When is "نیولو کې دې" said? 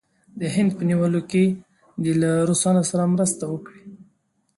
0.89-2.13